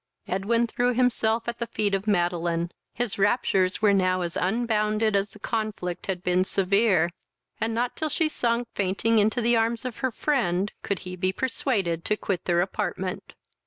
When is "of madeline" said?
1.93-2.71